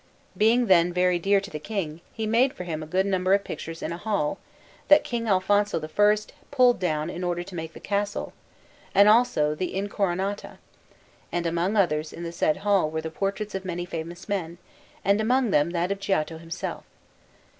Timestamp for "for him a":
2.55-2.87